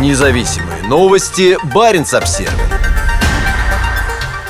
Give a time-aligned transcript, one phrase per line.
[0.00, 1.56] Независимые новости.
[1.72, 2.52] Барин обсерва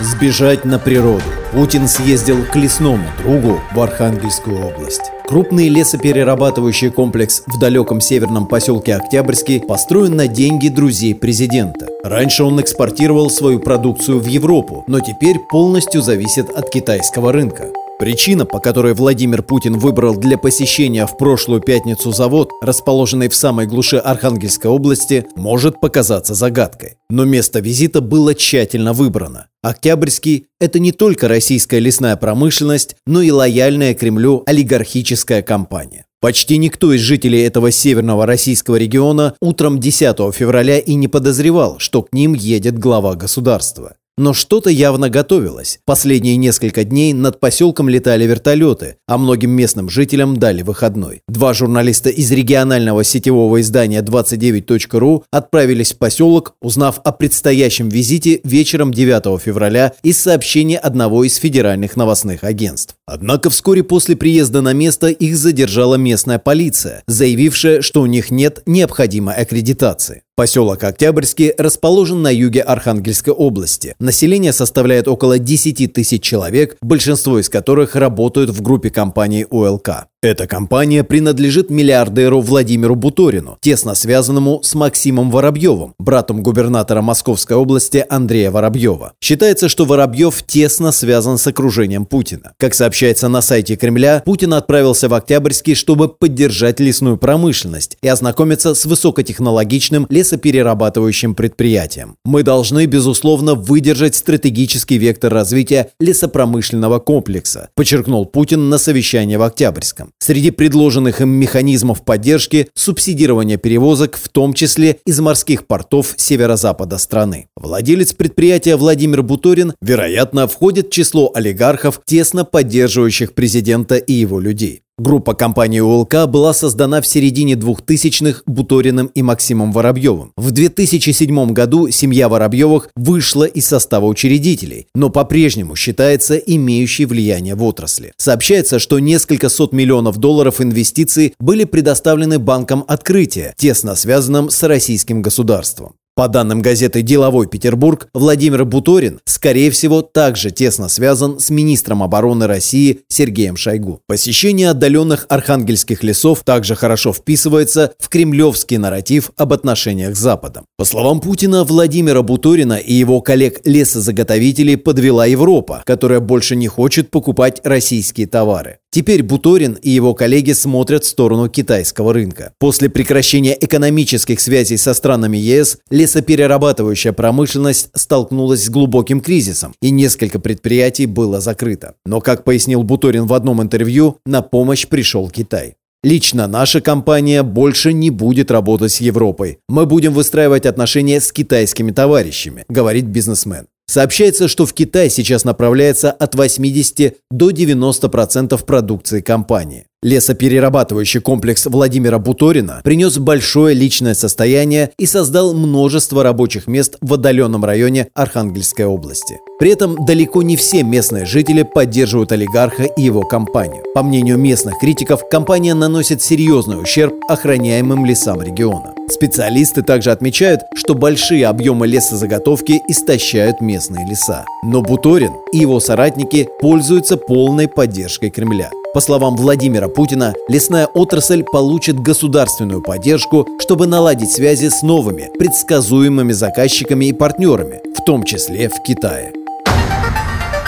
[0.00, 1.24] Сбежать на природу.
[1.52, 5.10] Путин съездил к лесному другу в Архангельскую область.
[5.26, 11.88] Крупный лесоперерабатывающий комплекс в далеком северном поселке Октябрьский построен на деньги друзей президента.
[12.04, 17.66] Раньше он экспортировал свою продукцию в Европу, но теперь полностью зависит от китайского рынка.
[18.02, 23.66] Причина, по которой Владимир Путин выбрал для посещения в прошлую пятницу завод, расположенный в самой
[23.66, 26.96] глуши Архангельской области, может показаться загадкой.
[27.10, 29.46] Но место визита было тщательно выбрано.
[29.62, 36.04] Октябрьский– это не только российская лесная промышленность, но и лояльная Кремлю олигархическая компания.
[36.20, 42.02] Почти никто из жителей этого северного российского региона утром 10 февраля и не подозревал, что
[42.02, 43.94] к ним едет глава государства.
[44.18, 45.80] Но что-то явно готовилось.
[45.86, 51.22] Последние несколько дней над поселком летали вертолеты, а многим местным жителям дали выходной.
[51.28, 58.92] Два журналиста из регионального сетевого издания 29.ru отправились в поселок, узнав о предстоящем визите вечером
[58.92, 62.96] 9 февраля из сообщения одного из федеральных новостных агентств.
[63.06, 68.62] Однако вскоре после приезда на место их задержала местная полиция, заявившая, что у них нет
[68.66, 70.22] необходимой аккредитации.
[70.36, 73.94] Поселок Октябрьский расположен на юге Архангельской области.
[73.98, 80.06] Население составляет около 10 тысяч человек, большинство из которых работают в группе компаний УЛК.
[80.24, 88.06] Эта компания принадлежит миллиардеру Владимиру Буторину, тесно связанному с Максимом Воробьевым, братом губернатора Московской области
[88.08, 89.14] Андрея Воробьева.
[89.20, 92.52] Считается, что Воробьев тесно связан с окружением Путина.
[92.56, 98.76] Как сообщается на сайте Кремля, Путин отправился в Октябрьский, чтобы поддержать лесную промышленность и ознакомиться
[98.76, 102.14] с высокотехнологичным лесоперерабатывающим предприятием.
[102.24, 110.11] Мы должны, безусловно, выдержать стратегический вектор развития лесопромышленного комплекса, подчеркнул Путин на совещании в Октябрьском.
[110.18, 117.48] Среди предложенных им механизмов поддержки– субсидирование перевозок, в том числе из морских портов северо-запада страны.
[117.56, 124.81] Владелец предприятия Владимир Буторин, вероятно, входит в число олигархов, тесно поддерживающих президента и его людей.
[124.98, 130.32] Группа компании УЛК была создана в середине 2000-х Буториным и Максимом Воробьевым.
[130.36, 137.62] В 2007 году семья Воробьевых вышла из состава учредителей, но по-прежнему считается имеющей влияние в
[137.64, 138.12] отрасли.
[138.18, 145.22] Сообщается, что несколько сот миллионов долларов инвестиций были предоставлены банком открытия, тесно связанным с российским
[145.22, 145.94] государством.
[146.14, 152.46] По данным газеты «Деловой Петербург», Владимир Буторин, скорее всего, также тесно связан с министром обороны
[152.46, 154.02] России Сергеем Шойгу.
[154.06, 160.66] Посещение отдаленных архангельских лесов также хорошо вписывается в кремлевский нарратив об отношениях с Западом.
[160.76, 167.62] По словам Путина, Владимира Буторина и его коллег-лесозаготовителей подвела Европа, которая больше не хочет покупать
[167.64, 168.80] российские товары.
[168.94, 172.52] Теперь Буторин и его коллеги смотрят в сторону китайского рынка.
[172.58, 180.40] После прекращения экономических связей со странами ЕС, лесоперерабатывающая промышленность столкнулась с глубоким кризисом, и несколько
[180.40, 181.94] предприятий было закрыто.
[182.04, 185.76] Но, как пояснил Буторин в одном интервью, на помощь пришел Китай.
[186.04, 189.58] Лично наша компания больше не будет работать с Европой.
[189.68, 193.66] Мы будем выстраивать отношения с китайскими товарищами, говорит бизнесмен.
[193.92, 199.84] Сообщается, что в Китай сейчас направляется от 80 до 90% продукции компании.
[200.02, 207.66] Лесоперерабатывающий комплекс Владимира Буторина принес большое личное состояние и создал множество рабочих мест в отдаленном
[207.66, 209.38] районе Архангельской области.
[209.58, 213.84] При этом далеко не все местные жители поддерживают олигарха и его компанию.
[213.94, 218.91] По мнению местных критиков, компания наносит серьезный ущерб охраняемым лесам региона.
[219.08, 224.44] Специалисты также отмечают, что большие объемы лесозаготовки истощают местные леса.
[224.64, 228.70] Но Буторин и его соратники пользуются полной поддержкой Кремля.
[228.94, 236.32] По словам Владимира Путина, лесная отрасль получит государственную поддержку, чтобы наладить связи с новыми, предсказуемыми
[236.32, 239.32] заказчиками и партнерами, в том числе в Китае.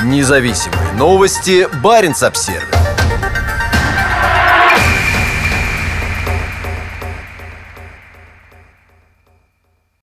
[0.05, 1.67] Независимые новости.
[1.83, 2.94] Барин обсервис